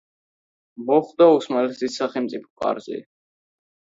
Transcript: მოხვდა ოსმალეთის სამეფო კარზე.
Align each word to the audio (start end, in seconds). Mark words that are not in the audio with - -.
მოხვდა 0.85 1.27
ოსმალეთის 1.33 1.97
სამეფო 1.99 2.49
კარზე. 2.63 2.99